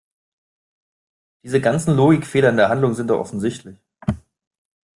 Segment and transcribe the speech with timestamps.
[1.43, 3.77] Diese ganzen Logikfehler in der Handlung sind doch offensichtlich!